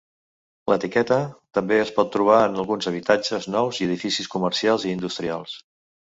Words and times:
L'etiqueta 0.71 1.17
també 1.57 1.75
es 1.81 1.91
pot 1.97 2.07
trobar 2.15 2.37
en 2.45 2.57
alguns 2.63 2.89
habitatges 2.91 3.45
nous 3.57 3.81
i 3.83 3.89
edificis 3.89 4.31
comercials 4.37 4.87
i 4.89 4.91
industrials. 4.99 5.55